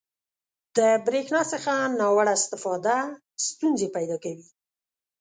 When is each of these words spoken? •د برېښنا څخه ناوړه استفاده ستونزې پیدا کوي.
•د 0.75 0.79
برېښنا 1.05 1.41
څخه 1.53 1.73
ناوړه 1.99 2.31
استفاده 2.39 2.95
ستونزې 3.47 3.87
پیدا 3.95 4.17
کوي. 4.23 4.47